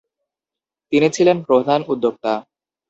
তিনি 0.91 1.07
ছিলেন 1.09 1.37
প্রধান 1.43 1.79
উদ্যোক্তা। 1.87 2.33